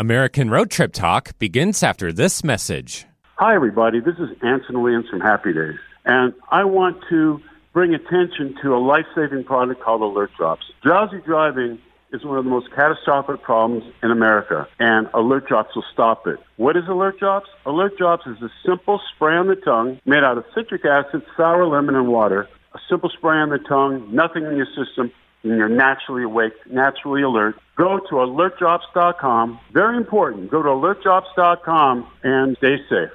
[0.00, 3.06] American Road Trip Talk begins after this message.
[3.36, 4.00] Hi, everybody.
[4.00, 5.78] This is Anson Williams from Happy Days.
[6.04, 7.40] And I want to
[7.72, 10.64] bring attention to a life saving product called Alert Drops.
[10.82, 11.78] Drowsy driving
[12.12, 16.40] is one of the most catastrophic problems in America, and Alert Drops will stop it.
[16.56, 17.48] What is Alert Drops?
[17.64, 21.68] Alert Drops is a simple spray on the tongue made out of citric acid, sour
[21.68, 22.48] lemon, and water.
[22.74, 25.12] A simple spray on the tongue, nothing in your system,
[25.44, 27.56] and you're naturally awake, naturally alert.
[27.76, 29.60] Go to alertdrops.com.
[29.72, 30.50] Very important.
[30.50, 33.10] Go to alertdrops.com and stay safe.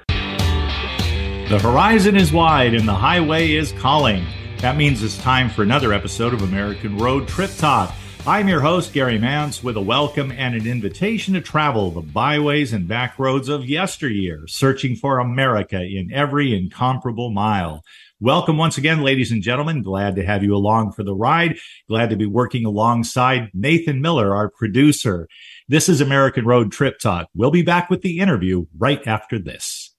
[1.48, 4.24] The horizon is wide and the highway is calling.
[4.58, 7.92] That means it's time for another episode of American Road Trip Talk.
[8.26, 12.74] I'm your host, Gary Mance, with a welcome and an invitation to travel the byways
[12.74, 17.82] and back roads of yesteryear, searching for America in every incomparable mile.
[18.20, 19.82] Welcome once again, ladies and gentlemen.
[19.82, 21.56] Glad to have you along for the ride.
[21.88, 25.26] Glad to be working alongside Nathan Miller, our producer.
[25.66, 27.28] This is American Road Trip Talk.
[27.34, 29.94] We'll be back with the interview right after this.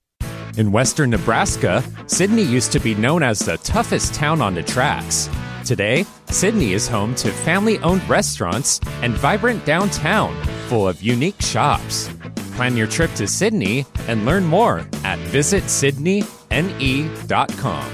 [0.58, 5.27] In western Nebraska, Sidney used to be known as the toughest town on the tracks.
[5.66, 10.36] Today, Sidney is home to family owned restaurants and vibrant downtown
[10.67, 12.09] full of unique shops.
[12.54, 17.92] Plan your trip to Sidney and learn more at visitsidneyne.com.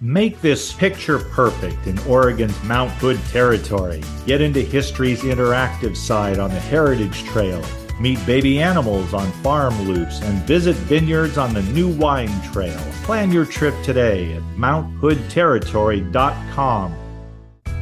[0.00, 4.00] Make this picture perfect in Oregon's Mount Hood territory.
[4.26, 7.60] Get into history's interactive side on the Heritage Trail.
[8.00, 12.78] Meet baby animals on farm loops and visit vineyards on the New Wine Trail.
[13.02, 16.94] Plan your trip today at MountHoodTerritory.com.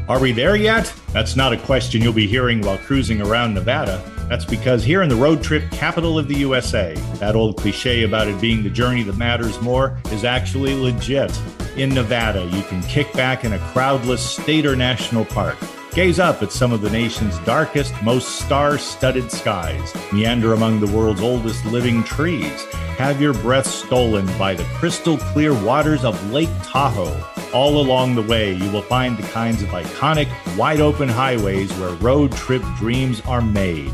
[0.09, 0.93] Are we there yet?
[1.13, 4.01] That's not a question you'll be hearing while cruising around Nevada.
[4.29, 8.29] That's because here in the road trip capital of the USA, that old cliche about
[8.29, 11.37] it being the journey that matters more is actually legit.
[11.77, 15.59] In Nevada, you can kick back in a crowdless state or national park.
[15.97, 19.95] Gaze up at some of the nation's darkest, most star studded skies.
[20.13, 22.67] Meander among the world's oldest living trees.
[22.99, 27.19] Have your breath stolen by the crystal clear waters of Lake Tahoe.
[27.55, 31.95] All along the way, you will find the kinds of iconic, wide open highways where
[31.95, 33.91] road trip dreams are made.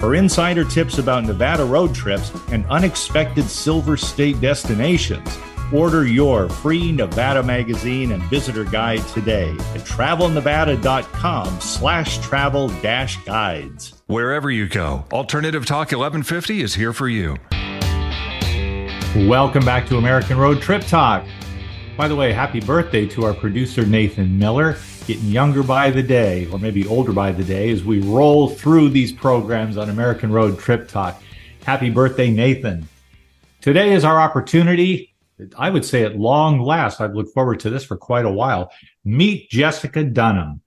[0.00, 5.38] For insider tips about Nevada road trips and unexpected Silver State destinations,
[5.72, 13.94] order your free Nevada magazine and visitor guide today at travelnevada.com slash travel dash guides.
[14.06, 17.36] Wherever you go, Alternative Talk 1150 is here for you.
[19.28, 21.24] Welcome back to American Road Trip Talk.
[21.96, 24.76] By the way, happy birthday to our producer, Nathan Miller
[25.08, 28.90] getting younger by the day, or maybe older by the day, as we roll through
[28.90, 31.20] these programs on American Road Trip Talk.
[31.64, 32.86] Happy birthday, Nathan.
[33.62, 35.07] Today is our opportunity.
[35.56, 38.70] I would say at long last, I've looked forward to this for quite a while.
[39.04, 40.62] Meet Jessica Dunham.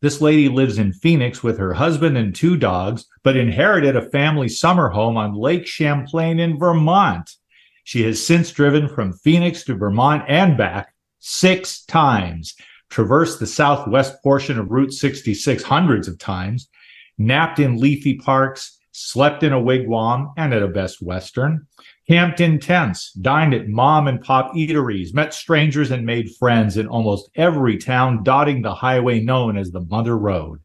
[0.00, 4.48] This lady lives in Phoenix with her husband and two dogs, but inherited a family
[4.48, 7.30] summer home on Lake Champlain in Vermont.
[7.84, 12.54] She has since driven from Phoenix to Vermont and back six times
[12.90, 16.68] traversed the southwest portion of Route 66 hundreds of times,
[17.18, 21.66] napped in leafy parks, slept in a wigwam and at a Best Western,
[22.08, 26.86] camped in tents, dined at mom and pop eateries, met strangers and made friends in
[26.86, 30.60] almost every town dotting the highway known as the Mother Road.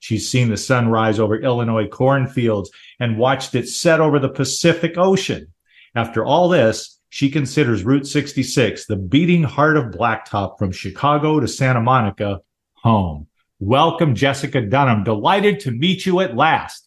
[0.00, 4.98] She's seen the sun rise over Illinois cornfields and watched it set over the Pacific
[4.98, 5.46] Ocean.
[5.94, 11.48] After all this, she considers Route 66, the beating heart of Blacktop from Chicago to
[11.48, 12.40] Santa Monica,
[12.74, 13.28] home.
[13.60, 15.04] Welcome, Jessica Dunham.
[15.04, 16.83] Delighted to meet you at last.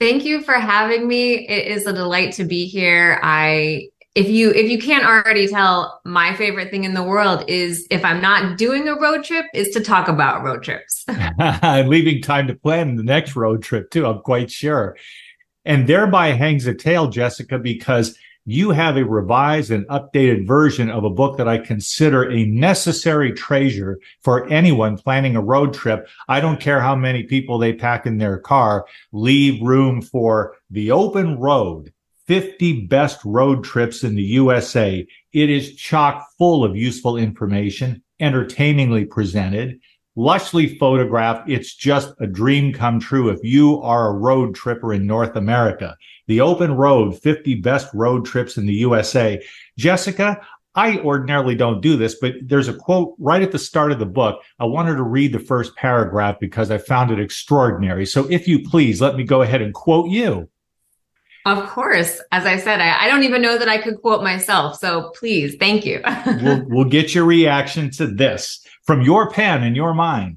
[0.00, 1.46] Thank you for having me.
[1.46, 3.20] It is a delight to be here.
[3.22, 7.86] I if you if you can't already tell, my favorite thing in the world is
[7.90, 11.04] if I'm not doing a road trip is to talk about road trips.
[11.86, 14.96] Leaving time to plan the next road trip too, I'm quite sure.
[15.64, 18.16] And thereby hangs a tale, Jessica, because
[18.46, 23.32] you have a revised and updated version of a book that I consider a necessary
[23.32, 26.08] treasure for anyone planning a road trip.
[26.28, 30.90] I don't care how many people they pack in their car, leave room for the
[30.90, 31.92] open road.
[32.26, 35.06] 50 best road trips in the USA.
[35.32, 39.78] It is chock full of useful information, entertainingly presented,
[40.16, 41.48] lushly photographed.
[41.48, 45.96] It's just a dream come true if you are a road tripper in North America
[46.26, 49.42] the open road 50 best road trips in the USA.
[49.78, 50.40] Jessica,
[50.74, 54.06] I ordinarily don't do this, but there's a quote right at the start of the
[54.06, 54.40] book.
[54.58, 58.06] I wanted to read the first paragraph because I found it extraordinary.
[58.06, 60.48] So if you please, let me go ahead and quote you.
[61.46, 62.20] Of course.
[62.32, 64.78] As I said, I, I don't even know that I could quote myself.
[64.78, 66.00] So please, thank you.
[66.42, 70.36] we'll, we'll get your reaction to this from your pen and your mind.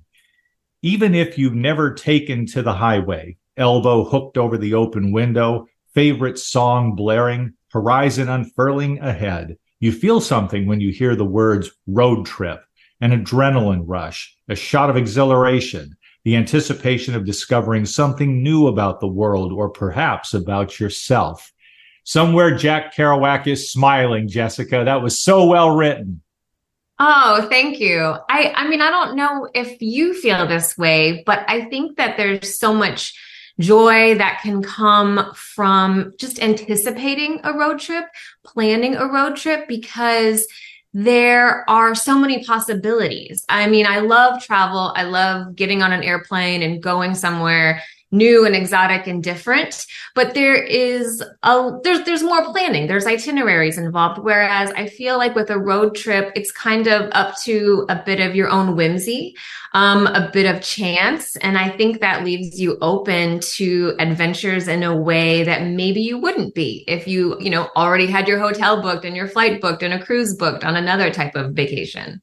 [0.82, 6.40] Even if you've never taken to the highway, elbow hooked over the open window, favorite
[6.40, 9.58] song blaring, horizon unfurling ahead.
[9.80, 12.64] You feel something when you hear the words road trip,
[13.02, 19.08] an adrenaline rush, a shot of exhilaration, the anticipation of discovering something new about the
[19.08, 21.52] world or perhaps about yourself.
[22.04, 24.84] Somewhere Jack Kerouac is smiling, Jessica.
[24.86, 26.22] That was so well written.
[27.00, 28.16] Oh, thank you.
[28.30, 32.18] I I mean, I don't know if you feel this way, but I think that
[32.18, 33.14] there's so much
[33.60, 38.06] joy that can come from just anticipating a road trip,
[38.44, 40.48] planning a road trip because
[40.94, 43.46] there are so many possibilities.
[43.50, 44.94] I mean, I love travel.
[44.96, 49.86] I love getting on an airplane and going somewhere new and exotic and different
[50.18, 52.88] but there is a there's there's more planning.
[52.88, 54.24] There's itineraries involved.
[54.24, 58.20] Whereas i feel like with a road trip it's kind of up to a bit
[58.20, 59.36] of your own whimsy
[59.74, 61.36] um, a bit of chance.
[61.38, 66.18] And i think that leaves you open to adventures in a way that maybe you
[66.18, 69.84] wouldn't be if you you know already had your hotel booked and your flight booked
[69.84, 72.20] and a cruise booked on another type of vacation.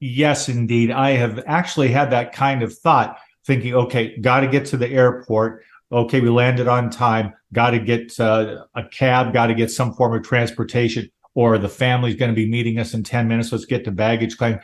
[0.00, 0.90] Yes indeed.
[0.90, 4.88] I have actually had that kind of thought thinking, okay, got to get to the
[4.88, 5.62] airport.
[5.92, 7.32] Okay, we landed on time.
[7.52, 9.32] Got to get uh, a cab.
[9.32, 11.10] Got to get some form of transportation.
[11.34, 13.52] Or the family's going to be meeting us in ten minutes.
[13.52, 14.58] Let's get to baggage claim.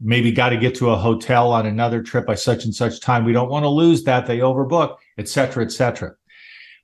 [0.00, 3.24] Maybe got to get to a hotel on another trip by such and such time.
[3.24, 4.26] We don't want to lose that.
[4.26, 6.12] They overbook, et cetera, et cetera.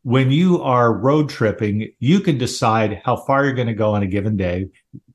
[0.02, 4.02] When you are road tripping, you can decide how far you're going to go on
[4.02, 4.66] a given day.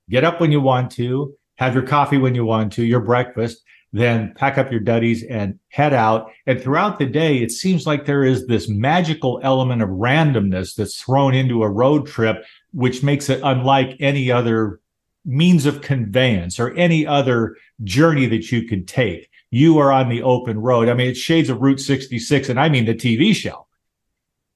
[0.09, 3.61] Get up when you want to, have your coffee when you want to, your breakfast,
[3.91, 6.31] then pack up your duddies and head out.
[6.45, 11.01] And throughout the day, it seems like there is this magical element of randomness that's
[11.01, 14.79] thrown into a road trip, which makes it unlike any other
[15.25, 19.29] means of conveyance or any other journey that you could take.
[19.51, 20.89] You are on the open road.
[20.89, 23.65] I mean, it's shades of Route 66, and I mean the TV show.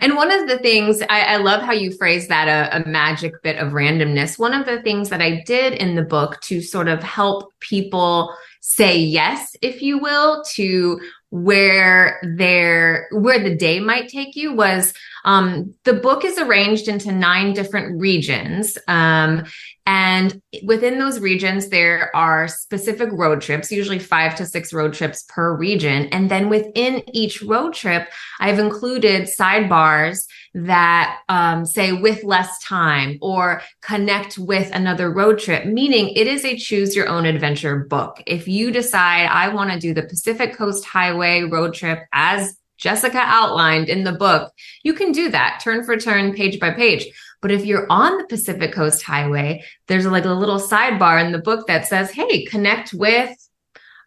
[0.00, 3.42] And one of the things I, I love how you phrase that a, a magic
[3.42, 4.38] bit of randomness.
[4.38, 8.34] One of the things that I did in the book to sort of help people
[8.60, 14.92] say yes, if you will, to where their where the day might take you was
[15.24, 19.44] um, the book is arranged into nine different regions um,
[19.86, 25.24] and within those regions there are specific road trips usually five to six road trips
[25.28, 26.06] per region.
[26.06, 28.08] And then within each road trip
[28.40, 35.66] i've included sidebars that um, say with less time or connect with another road trip,
[35.66, 38.22] meaning it is a choose your own adventure book.
[38.26, 43.18] If you decide I want to do the Pacific Coast Highway road trip as Jessica
[43.18, 44.52] outlined in the book,
[44.82, 47.06] you can do that turn for turn, page by page.
[47.42, 51.38] But if you're on the Pacific Coast Highway, there's like a little sidebar in the
[51.38, 53.36] book that says, Hey, connect with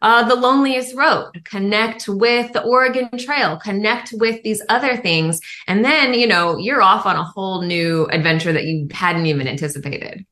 [0.04, 5.40] uh, the loneliest road, connect with the Oregon Trail, connect with these other things.
[5.68, 9.48] And then, you know, you're off on a whole new adventure that you hadn't even
[9.48, 10.26] anticipated.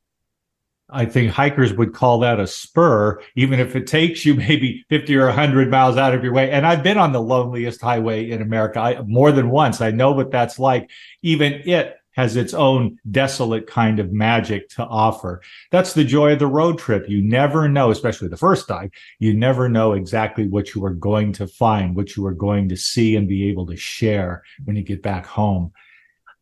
[0.94, 5.16] I think hikers would call that a spur, even if it takes you maybe 50
[5.16, 6.50] or 100 miles out of your way.
[6.50, 9.80] And I've been on the loneliest highway in America I, more than once.
[9.80, 10.90] I know what that's like.
[11.22, 15.42] Even it has its own desolate kind of magic to offer.
[15.70, 17.08] That's the joy of the road trip.
[17.08, 21.32] You never know, especially the first time, you never know exactly what you are going
[21.34, 24.82] to find, what you are going to see and be able to share when you
[24.82, 25.72] get back home.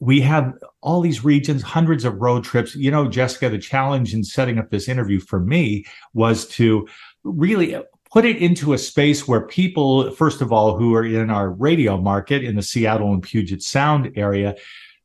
[0.00, 2.74] We have all these regions, hundreds of road trips.
[2.74, 5.84] You know, Jessica, the challenge in setting up this interview for me
[6.14, 6.88] was to
[7.22, 7.76] really
[8.10, 11.96] put it into a space where people, first of all, who are in our radio
[11.96, 14.56] market in the Seattle and Puget Sound area,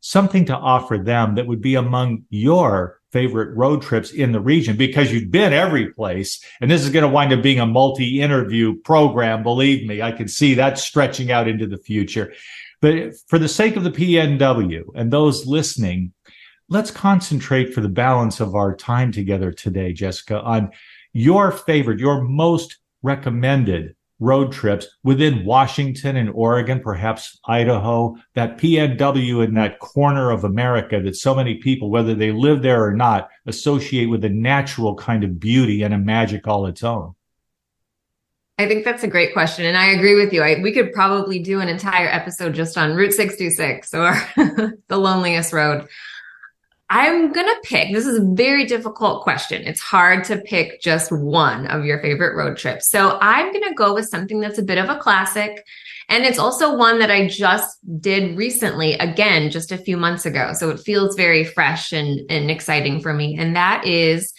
[0.05, 4.77] something to offer them that would be among your favorite road trips in the region
[4.77, 6.39] because you've been every place.
[6.61, 9.41] And this is going to wind up being a multi interview program.
[9.41, 12.33] Believe me, I can see that stretching out into the future.
[12.81, 16.13] But for the sake of the PNW and those listening,
[16.69, 20.69] let's concentrate for the balance of our time together today, Jessica, on
[21.13, 29.45] your favorite, your most recommended road trips within Washington and Oregon, perhaps Idaho, that PNW
[29.45, 33.29] in that corner of America that so many people, whether they live there or not,
[33.45, 37.15] associate with a natural kind of beauty and a magic all its own?
[38.57, 39.65] I think that's a great question.
[39.65, 40.41] And I agree with you.
[40.41, 44.13] I, we could probably do an entire episode just on Route 66 or
[44.87, 45.87] the loneliest road.
[46.89, 49.63] I'm going to pick, this is a very difficult question.
[49.63, 52.89] It's hard to pick just one of your favorite road trips.
[52.91, 55.65] So I'm going to go with something that's a bit of a classic.
[56.09, 60.51] And it's also one that I just did recently, again, just a few months ago.
[60.53, 63.35] So it feels very fresh and, and exciting for me.
[63.39, 64.31] And that is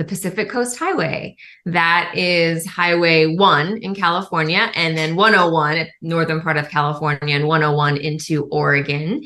[0.00, 1.36] the Pacific Coast Highway.
[1.66, 7.98] That is Highway 1 in California, and then 101 northern part of California, and 101
[7.98, 9.22] into Oregon.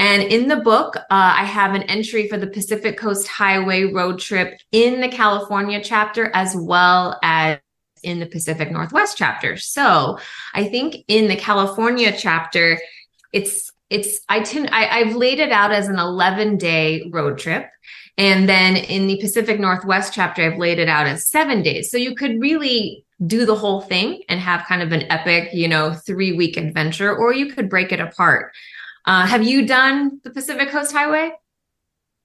[0.00, 4.18] And in the book, uh, I have an entry for the Pacific Coast Highway road
[4.18, 7.60] trip in the California chapter, as well as
[8.02, 9.56] in the Pacific Northwest chapter.
[9.56, 10.18] So
[10.54, 12.80] I think in the California chapter,
[13.32, 17.70] it's it's I I've laid it out as an 11 day road trip.
[18.18, 21.90] And then in the Pacific Northwest chapter, I've laid it out as seven days.
[21.90, 25.68] So you could really do the whole thing and have kind of an epic, you
[25.68, 28.52] know, three week adventure, or you could break it apart.
[29.04, 31.30] Uh, have you done the Pacific Coast Highway?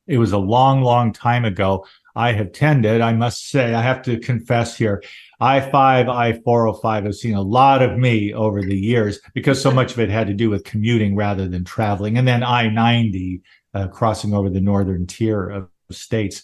[0.07, 1.85] It was a long, long time ago.
[2.15, 5.01] I have tended, I must say, I have to confess here,
[5.39, 9.71] I 5, I 405 have seen a lot of me over the years because so
[9.71, 12.17] much of it had to do with commuting rather than traveling.
[12.17, 13.41] And then I 90,
[13.73, 16.43] uh, crossing over the northern tier of states.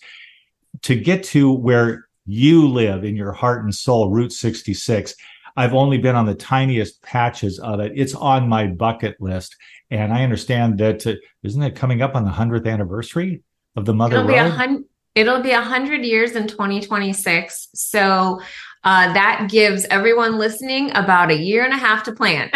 [0.84, 5.16] To get to where you live in your heart and soul, Route 66,
[5.56, 7.94] I've only been on the tiniest patches of it.
[7.96, 9.56] It's on my bucket list.
[9.89, 13.42] And I understand that uh, not it coming up on the 100th anniversary
[13.75, 14.51] of the Mother It'll Road?
[14.51, 14.86] Be hun-
[15.16, 17.70] it'll be 100 years in 2026.
[17.74, 18.39] So
[18.88, 22.50] uh, that gives everyone listening about a year and a half to plan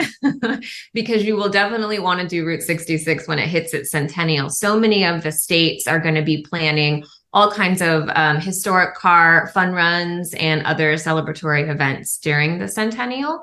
[0.94, 4.50] because you will definitely want to do Route 66 when it hits its centennial.
[4.50, 8.96] So many of the states are going to be planning all kinds of um, historic
[8.96, 13.42] car fun runs and other celebratory events during the centennial.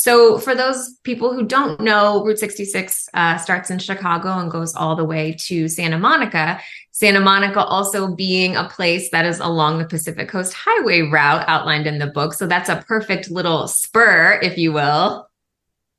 [0.00, 4.74] So, for those people who don't know, Route 66 uh, starts in Chicago and goes
[4.74, 6.58] all the way to Santa Monica.
[6.90, 11.86] Santa Monica also being a place that is along the Pacific Coast Highway route outlined
[11.86, 12.32] in the book.
[12.32, 15.28] So, that's a perfect little spur, if you will.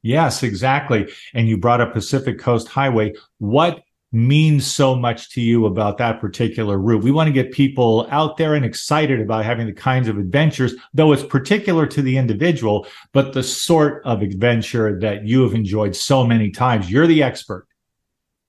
[0.02, 1.08] Yes, exactly.
[1.36, 3.14] And you brought up Pacific Coast Highway.
[3.38, 7.04] What means so much to you about that particular route.
[7.04, 10.74] We want to get people out there and excited about having the kinds of adventures,
[10.94, 15.96] though it's particular to the individual, but the sort of adventure that you have enjoyed
[15.96, 16.92] so many times.
[16.92, 17.68] You're the expert.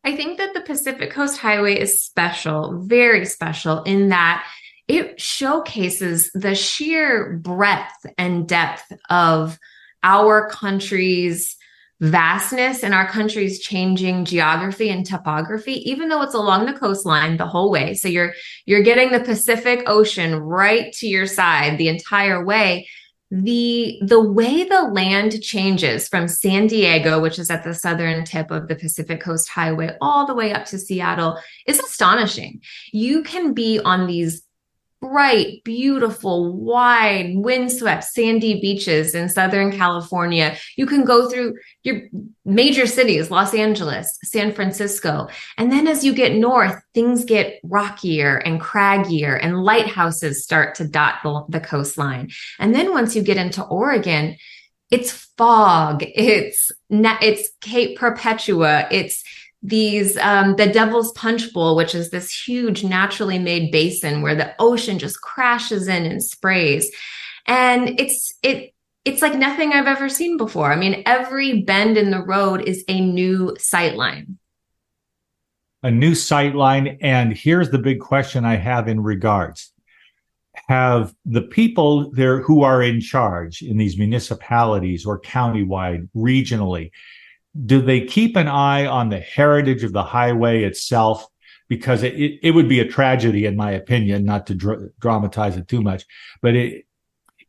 [0.04, 4.45] I think that the Pacific Coast Highway is special, very special in that
[4.88, 9.59] it showcases the sheer breadth and depth of
[10.02, 11.57] our country's
[12.02, 17.47] vastness in our country's changing geography and topography even though it's along the coastline the
[17.47, 17.94] whole way.
[17.94, 18.35] So you're
[18.66, 22.88] you're getting the pacific ocean right to your side the entire way.
[23.30, 28.50] The the way the land changes from San Diego which is at the southern tip
[28.50, 32.62] of the Pacific Coast Highway all the way up to Seattle is astonishing.
[32.90, 34.42] You can be on these
[35.02, 40.56] bright, beautiful, wide, windswept, sandy beaches in Southern California.
[40.76, 42.02] You can go through your
[42.44, 45.26] major cities, Los Angeles, San Francisco.
[45.59, 50.87] And then as you get north, things get rockier and craggier and lighthouses start to
[50.87, 52.30] dot the, the coastline.
[52.61, 54.37] And then once you get into Oregon,
[54.92, 59.25] it's fog, it's, it's Cape Perpetua, it's
[59.62, 64.52] these um, the devil's punch bowl which is this huge naturally made basin where the
[64.59, 66.90] ocean just crashes in and sprays.
[67.47, 70.73] And it's it it's like nothing i've ever seen before.
[70.73, 74.38] I mean every bend in the road is a new sight line
[75.85, 79.73] a new sight line and here's the big question i have in regards.
[80.69, 86.90] Have the people there who are in charge in these municipalities or countywide regionally
[87.66, 91.26] do they keep an eye on the heritage of the highway itself?
[91.68, 95.56] Because it, it, it would be a tragedy, in my opinion, not to dr- dramatize
[95.56, 96.04] it too much.
[96.42, 96.87] But it,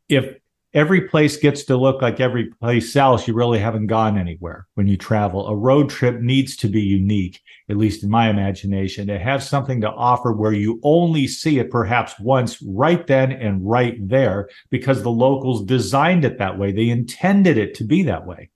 [0.08, 0.36] if
[0.74, 4.86] every place gets to look like every place else, you really haven't gone anywhere when
[4.86, 5.46] you travel.
[5.46, 9.80] A road trip needs to be unique, at least in my imagination, to have something
[9.80, 15.02] to offer where you only see it perhaps once right then and right there because
[15.02, 16.72] the locals designed it that way.
[16.72, 18.50] They intended it to be that way.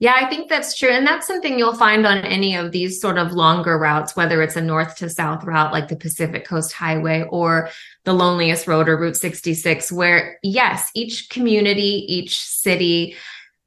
[0.00, 0.90] Yeah, I think that's true.
[0.90, 4.56] And that's something you'll find on any of these sort of longer routes, whether it's
[4.56, 7.70] a north to south route like the Pacific Coast Highway or
[8.04, 13.16] the loneliest road or Route 66, where yes, each community, each city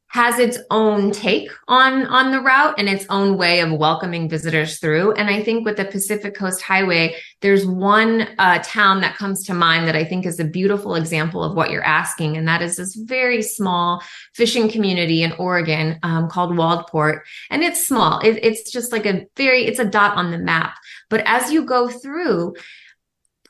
[0.09, 4.79] has its own take on on the route and its own way of welcoming visitors
[4.79, 5.11] through.
[5.13, 9.53] And i think with the pacific coast highway there's one uh, town that comes to
[9.53, 12.37] mind that i think is a beautiful example of what you're asking.
[12.37, 14.01] And that is this very small
[14.33, 17.21] fishing community in oregon um, called waldport.
[17.49, 18.19] And it's small.
[18.19, 20.75] It, it's just like a very it's a dot on the map.
[21.09, 22.55] But as you go through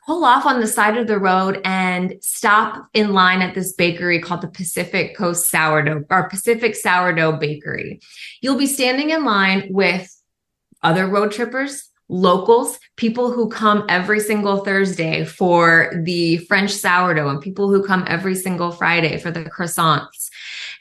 [0.08, 4.18] pull off on the side of the road and stop in line at this bakery
[4.18, 8.00] called the Pacific Coast Sourdough or Pacific Sourdough Bakery.
[8.40, 10.10] You'll be standing in line with
[10.82, 17.42] other road trippers, locals, people who come every single Thursday for the French sourdough and
[17.42, 20.30] people who come every single Friday for the croissants.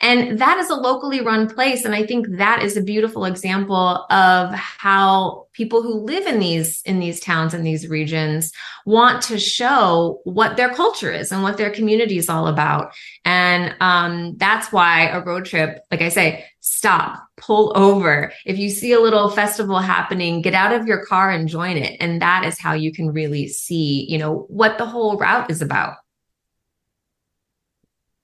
[0.02, 1.86] And that is a locally run place.
[1.86, 6.82] And I think that is a beautiful example of how people who live in these,
[6.84, 8.52] in these towns and these regions
[8.86, 12.94] want to show what their culture is and what their community is all about.
[13.26, 18.32] And um, that's why a road trip, like I say, stop, pull over.
[18.46, 21.98] If you see a little festival happening, get out of your car and join it.
[22.00, 25.62] And that is how you can really see, you know, what the whole route is
[25.62, 25.96] about.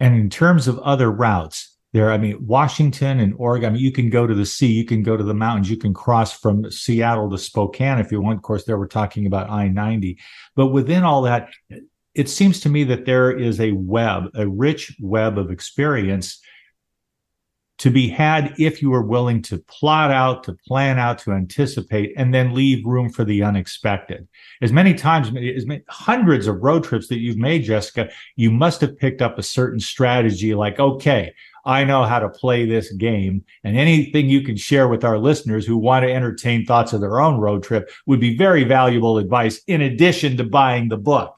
[0.03, 3.93] And in terms of other routes, there, I mean, Washington and Oregon, I mean, you
[3.93, 6.69] can go to the sea, you can go to the mountains, you can cross from
[6.69, 8.35] Seattle to Spokane if you want.
[8.35, 10.19] Of course, there we're talking about I 90.
[10.57, 11.51] But within all that,
[12.13, 16.41] it seems to me that there is a web, a rich web of experience
[17.83, 22.13] to be had if you are willing to plot out, to plan out, to anticipate,
[22.15, 24.25] and then leave room for the unexpected.
[24.61, 28.79] As many times, as many, hundreds of road trips that you've made, Jessica, you must
[28.79, 31.33] have picked up a certain strategy like, okay,
[31.65, 33.43] I know how to play this game.
[33.65, 37.19] And anything you can share with our listeners who want to entertain thoughts of their
[37.19, 41.37] own road trip would be very valuable advice in addition to buying the book.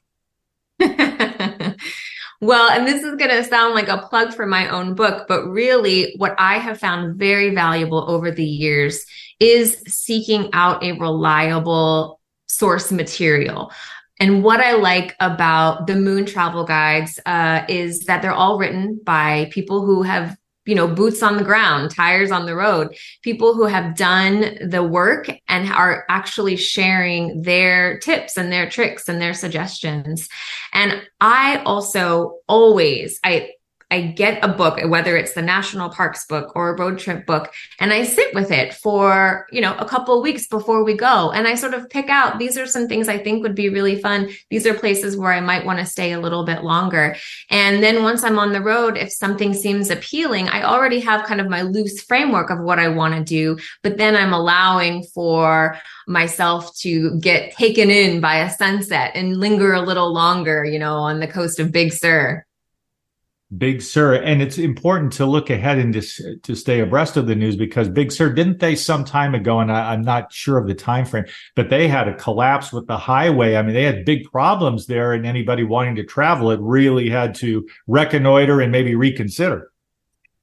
[2.45, 5.47] Well, and this is going to sound like a plug for my own book, but
[5.47, 9.03] really what I have found very valuable over the years
[9.39, 13.71] is seeking out a reliable source material.
[14.19, 18.99] And what I like about the moon travel guides uh, is that they're all written
[19.03, 23.53] by people who have you know, boots on the ground, tires on the road, people
[23.53, 29.21] who have done the work and are actually sharing their tips and their tricks and
[29.21, 30.27] their suggestions.
[30.73, 33.51] And I also always, I,
[33.95, 37.53] I get a book, whether it's the national parks book or a road trip book,
[37.79, 41.31] and I sit with it for, you know, a couple of weeks before we go.
[41.31, 44.01] And I sort of pick out, these are some things I think would be really
[44.01, 44.31] fun.
[44.49, 47.15] These are places where I might want to stay a little bit longer.
[47.49, 51.39] And then once I'm on the road, if something seems appealing, I already have kind
[51.39, 55.79] of my loose framework of what I want to do, but then I'm allowing for
[56.05, 60.95] myself to get taken in by a sunset and linger a little longer, you know,
[60.95, 62.45] on the coast of Big Sur.
[63.57, 67.35] Big Sur, and it's important to look ahead and to, to stay abreast of the
[67.35, 70.67] news because Big Sur didn't they some time ago, and I, am not sure of
[70.67, 73.55] the time frame, but they had a collapse with the highway.
[73.55, 77.35] I mean, they had big problems there, and anybody wanting to travel it really had
[77.35, 79.71] to reconnoiter and maybe reconsider.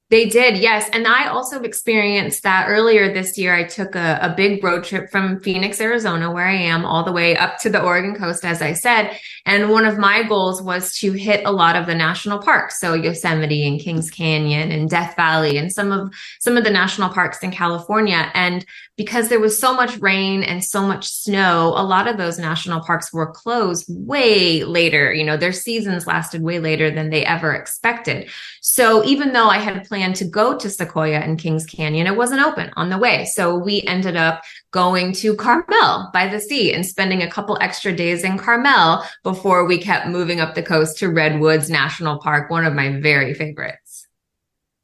[0.09, 0.89] They did, yes.
[0.93, 3.55] And I also experienced that earlier this year.
[3.55, 7.11] I took a, a, big road trip from Phoenix, Arizona, where I am, all the
[7.11, 9.17] way up to the Oregon coast, as I said.
[9.45, 12.79] And one of my goals was to hit a lot of the national parks.
[12.79, 17.09] So Yosemite and Kings Canyon and Death Valley and some of, some of the national
[17.09, 18.29] parks in California.
[18.35, 22.37] And because there was so much rain and so much snow, a lot of those
[22.37, 25.11] national parks were closed way later.
[25.11, 28.29] You know, their seasons lasted way later than they ever expected.
[28.61, 32.43] So even though I had planned to go to Sequoia and Kings Canyon, it wasn't
[32.43, 33.25] open on the way.
[33.25, 37.95] So we ended up going to Carmel by the sea and spending a couple extra
[37.95, 42.65] days in Carmel before we kept moving up the coast to Redwoods National Park, one
[42.65, 44.07] of my very favorites.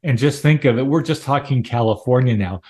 [0.02, 2.62] And just think of it, we're just talking California now.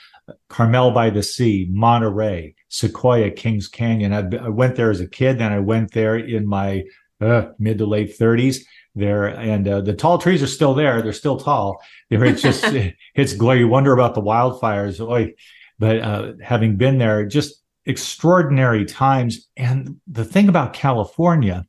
[0.49, 4.13] Carmel by the Sea, Monterey, Sequoia, Kings Canyon.
[4.13, 6.85] I, I went there as a kid, and I went there in my
[7.21, 8.61] uh, mid to late 30s
[8.95, 11.03] there, and uh, the tall trees are still there.
[11.03, 11.81] They're still tall.
[12.11, 12.65] It's just
[13.15, 13.57] it's glare.
[13.57, 15.01] You wonder about the wildfires.
[15.01, 15.35] Oy.
[15.79, 19.49] But uh, having been there, just extraordinary times.
[19.57, 21.65] And the thing about California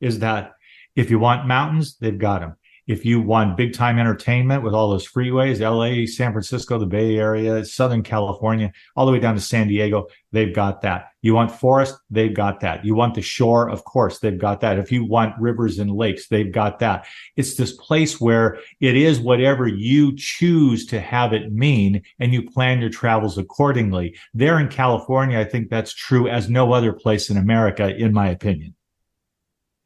[0.00, 0.52] is that
[0.96, 2.56] if you want mountains, they've got them
[2.90, 7.16] if you want big time entertainment with all those freeways, LA, San Francisco, the Bay
[7.16, 11.10] Area, Southern California, all the way down to San Diego, they've got that.
[11.22, 12.84] You want forest, they've got that.
[12.84, 14.76] You want the shore, of course, they've got that.
[14.76, 17.06] If you want rivers and lakes, they've got that.
[17.36, 22.50] It's this place where it is whatever you choose to have it mean and you
[22.50, 24.16] plan your travels accordingly.
[24.34, 28.30] There in California, I think that's true as no other place in America, in my
[28.30, 28.74] opinion.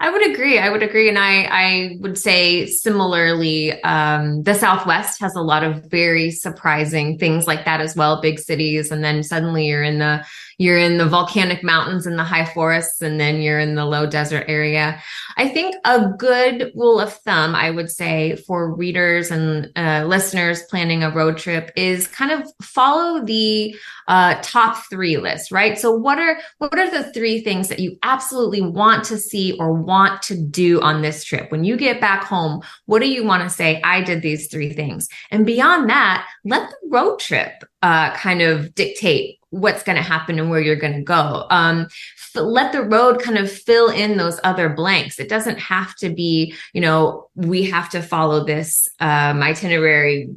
[0.00, 0.58] I would agree.
[0.58, 1.08] I would agree.
[1.08, 7.16] And I, I would say similarly, um, the Southwest has a lot of very surprising
[7.16, 8.90] things like that as well, big cities.
[8.90, 10.24] And then suddenly you're in the
[10.58, 14.06] you're in the volcanic mountains and the high forests, and then you're in the low
[14.06, 15.00] desert area.
[15.36, 20.62] I think a good rule of thumb, I would say, for readers and uh, listeners
[20.64, 23.76] planning a road trip is kind of follow the
[24.08, 25.78] uh, top three list, right?
[25.78, 29.72] So, what are what are the three things that you absolutely want to see or
[29.72, 31.50] want to do on this trip?
[31.50, 33.80] When you get back home, what do you want to say?
[33.82, 38.74] I did these three things, and beyond that, let the road trip uh, kind of
[38.74, 41.46] dictate what's going to happen and where you're going to go.
[41.50, 41.86] Um,
[42.18, 45.20] f- let the road kind of fill in those other blanks.
[45.20, 50.30] It doesn't have to be, you know, we have to follow this um, itinerary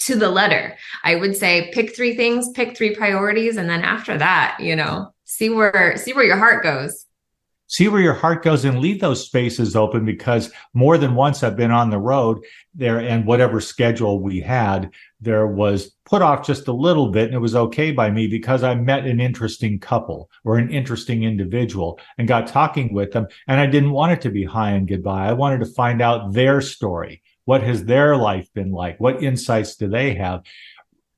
[0.00, 0.76] to the letter.
[1.02, 5.12] I would say pick three things, pick three priorities, and then after that, you know,
[5.24, 7.04] see where see where your heart goes
[7.68, 11.56] see where your heart goes and leave those spaces open because more than once I've
[11.56, 16.68] been on the road there and whatever schedule we had, there was put off just
[16.68, 20.30] a little bit and it was okay by me because I met an interesting couple
[20.44, 23.26] or an interesting individual and got talking with them.
[23.46, 25.28] And I didn't want it to be hi and goodbye.
[25.28, 27.22] I wanted to find out their story.
[27.44, 28.98] What has their life been like?
[29.00, 30.42] What insights do they have?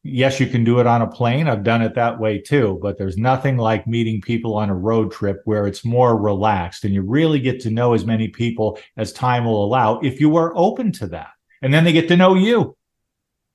[0.02, 1.48] Yes, you can do it on a plane.
[1.48, 5.12] I've done it that way too, but there's nothing like meeting people on a road
[5.12, 9.12] trip where it's more relaxed and you really get to know as many people as
[9.12, 11.30] time will allow if you are open to that.
[11.62, 12.76] And then they get to know you.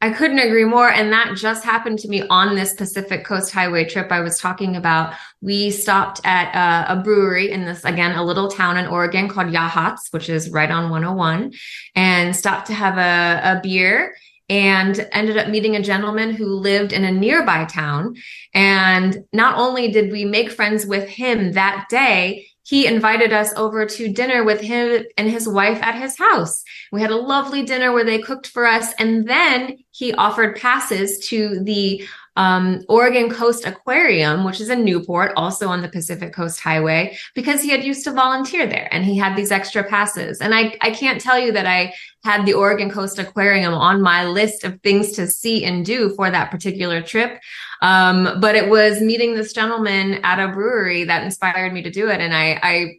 [0.01, 0.89] I couldn't agree more.
[0.89, 4.75] And that just happened to me on this Pacific Coast Highway trip I was talking
[4.75, 5.15] about.
[5.41, 9.47] We stopped at a, a, brewery in this, again, a little town in Oregon called
[9.47, 11.53] Yachats, which is right on 101,
[11.95, 14.15] and stopped to have a, a beer
[14.49, 18.15] and ended up meeting a gentleman who lived in a nearby town.
[18.53, 23.85] And not only did we make friends with him that day, he invited us over
[23.85, 26.63] to dinner with him and his wife at his house.
[26.91, 28.91] We had a lovely dinner where they cooked for us.
[28.97, 32.03] And then he offered passes to the
[32.35, 37.61] um, Oregon Coast Aquarium, which is in Newport, also on the Pacific Coast Highway, because
[37.61, 40.41] he had used to volunteer there and he had these extra passes.
[40.41, 41.93] And I, I can't tell you that I
[42.23, 46.29] had the Oregon Coast Aquarium on my list of things to see and do for
[46.29, 47.39] that particular trip.
[47.81, 52.09] Um, but it was meeting this gentleman at a brewery that inspired me to do
[52.09, 52.19] it.
[52.19, 52.97] And I, I,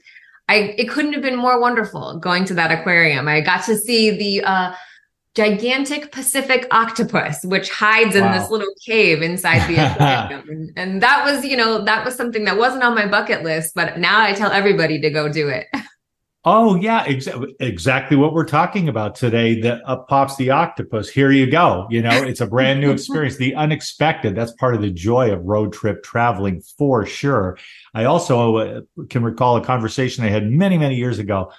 [0.49, 3.27] I, it couldn't have been more wonderful going to that aquarium.
[3.27, 4.75] I got to see the, uh,
[5.37, 8.27] gigantic Pacific octopus, which hides wow.
[8.27, 10.49] in this little cave inside the aquarium.
[10.49, 13.75] and, and that was, you know, that was something that wasn't on my bucket list,
[13.75, 15.67] but now I tell everybody to go do it.
[16.49, 17.27] Oh yeah, ex-
[17.59, 19.61] exactly what we're talking about today.
[19.61, 21.09] The up pops the octopus.
[21.09, 21.89] Here you go.
[21.91, 23.37] You know, it's a brand new experience.
[23.37, 24.37] the unexpected.
[24.37, 27.59] That's part of the joy of road trip traveling for sure.
[27.95, 31.51] I also uh, can recall a conversation I had many many years ago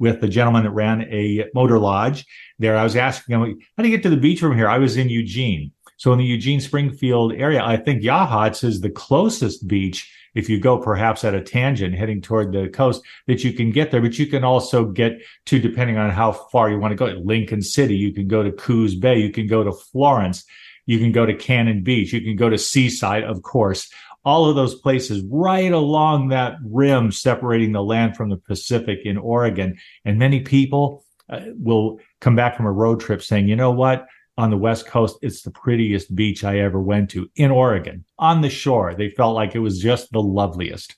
[0.00, 2.26] with the gentleman that ran a motor lodge
[2.58, 2.76] there.
[2.76, 4.68] I was asking him, how do you get to the beach from here?
[4.68, 5.72] I was in Eugene.
[5.98, 10.60] So in the Eugene Springfield area, I think Yachats is the closest beach if you
[10.60, 14.18] go perhaps at a tangent heading toward the coast that you can get there, but
[14.18, 15.12] you can also get
[15.46, 18.52] to, depending on how far you want to go, Lincoln City, you can go to
[18.52, 20.44] Coos Bay, you can go to Florence,
[20.84, 23.88] you can go to Cannon Beach, you can go to Seaside, of course
[24.26, 29.16] all of those places right along that rim separating the land from the Pacific in
[29.16, 29.78] Oregon.
[30.04, 34.06] And many people uh, will come back from a road trip saying, you know what?
[34.38, 38.42] On the West Coast, it's the prettiest beach I ever went to in Oregon on
[38.42, 38.94] the shore.
[38.94, 40.94] They felt like it was just the loveliest.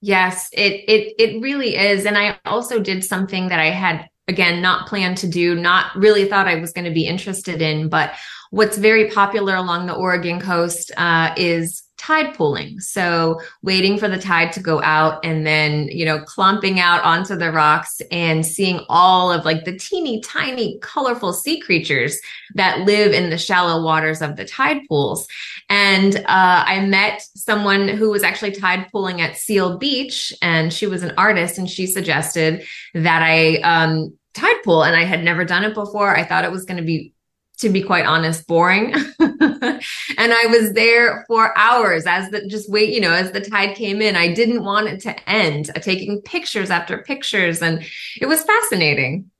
[0.00, 2.04] Yes, it it it really is.
[2.04, 6.28] And I also did something that I had again not planned to do, not really
[6.28, 8.12] thought I was going to be interested in, but
[8.50, 12.78] what's very popular along the Oregon coast uh, is tide pooling.
[12.80, 17.34] So waiting for the tide to go out and then, you know, clumping out onto
[17.34, 22.18] the rocks and seeing all of like the teeny tiny colorful sea creatures
[22.56, 25.26] that live in the shallow waters of the tide pools.
[25.70, 30.86] And uh, I met someone who was actually tide pooling at Seal Beach and she
[30.86, 35.44] was an artist and she suggested that I um, tide pool and I had never
[35.44, 36.14] done it before.
[36.14, 37.13] I thought it was going to be
[37.58, 38.92] to be quite honest, boring.
[39.20, 39.82] and
[40.18, 44.02] I was there for hours as the just wait, you know, as the tide came
[44.02, 44.16] in.
[44.16, 47.62] I didn't want it to end, uh, taking pictures after pictures.
[47.62, 47.84] And
[48.20, 49.30] it was fascinating.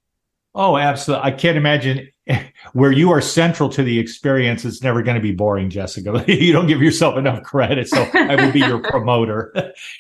[0.55, 1.24] Oh, absolutely.
[1.24, 2.09] I can't imagine
[2.72, 4.64] where you are central to the experience.
[4.64, 6.24] It's never going to be boring, Jessica.
[6.33, 7.88] you don't give yourself enough credit.
[7.88, 9.53] So I will be your promoter.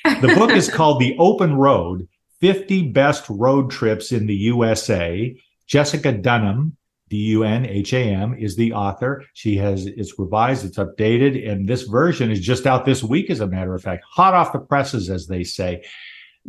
[0.04, 2.08] the book is called The Open Road
[2.40, 5.36] 50 Best Road Trips in the USA.
[5.66, 6.76] Jessica Dunham
[7.10, 9.24] D-U-N-H-A-M is the author.
[9.34, 13.40] She has it's revised, it's updated, and this version is just out this week, as
[13.40, 15.84] a matter of fact, hot off the presses, as they say.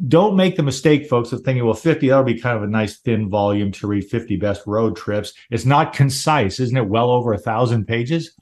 [0.08, 2.98] Don't make the mistake, folks, of thinking, well, 50, that'll be kind of a nice
[2.98, 5.34] thin volume to read 50 best road trips.
[5.50, 6.90] It's not concise, isn't it?
[6.90, 8.36] Well over a thousand pages.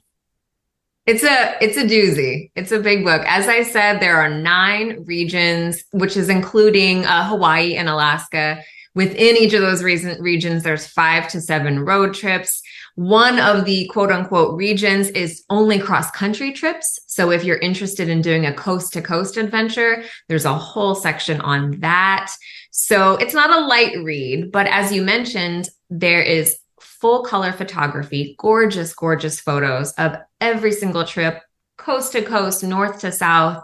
[1.06, 2.50] It's a it's a doozy.
[2.56, 3.22] It's a big book.
[3.26, 8.62] As I said, there are nine regions, which is including uh, Hawaii and Alaska.
[8.94, 12.62] Within each of those reason, regions, there's five to seven road trips.
[12.94, 17.00] One of the quote unquote regions is only cross country trips.
[17.06, 21.40] So if you're interested in doing a coast to coast adventure, there's a whole section
[21.40, 22.30] on that.
[22.70, 28.34] So it's not a light read, but as you mentioned, there is full color photography,
[28.38, 31.42] gorgeous, gorgeous photos of every single trip,
[31.76, 33.62] coast to coast, north to south.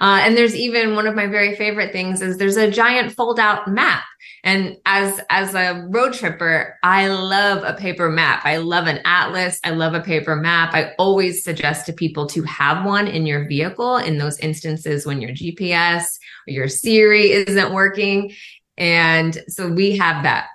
[0.00, 3.38] Uh, and there's even one of my very favorite things is there's a giant fold
[3.38, 4.02] out map.
[4.44, 8.44] And as, as a road tripper, I love a paper map.
[8.44, 9.60] I love an atlas.
[9.62, 10.74] I love a paper map.
[10.74, 15.20] I always suggest to people to have one in your vehicle in those instances when
[15.20, 18.32] your GPS or your Siri isn't working.
[18.76, 20.48] And so we have that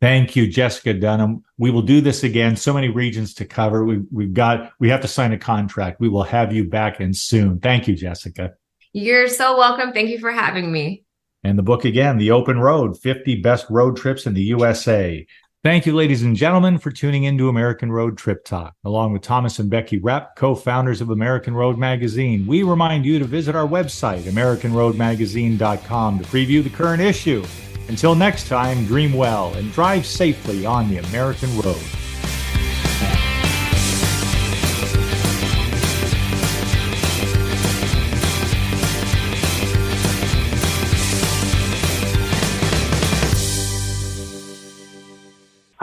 [0.00, 1.44] Thank you, Jessica Dunham.
[1.56, 2.56] We will do this again.
[2.56, 3.84] So many regions to cover.
[3.84, 6.00] We, we've got, we have to sign a contract.
[6.00, 7.60] We will have you back in soon.
[7.60, 8.52] Thank you, Jessica.
[8.92, 9.92] You're so welcome.
[9.92, 11.04] Thank you for having me.
[11.42, 15.26] And the book again, The Open Road 50 Best Road Trips in the USA.
[15.62, 18.74] Thank you, ladies and gentlemen, for tuning in to American Road Trip Talk.
[18.84, 23.18] Along with Thomas and Becky Repp, co founders of American Road Magazine, we remind you
[23.18, 27.42] to visit our website, AmericanRoadMagazine.com, to preview the current issue
[27.88, 31.82] until next time, dream well and drive safely on the American road.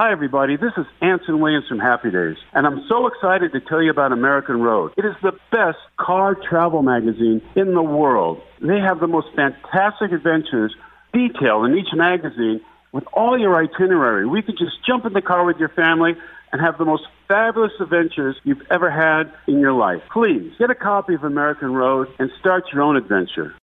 [0.02, 0.58] Hi, everybody.
[0.58, 4.12] This is Anson Williams from Happy Days, and I'm so excited to tell you about
[4.12, 4.94] American Road.
[4.98, 8.42] It is the best car travel magazine in the world.
[8.62, 10.76] They have the most fantastic adventures
[11.13, 14.26] detail in each magazine with all your itinerary.
[14.26, 16.13] We could just jump in the car with your family
[16.52, 20.02] and have the most fabulous adventures you've ever had in your life.
[20.12, 23.56] Please get a copy of American Road and start your own adventure.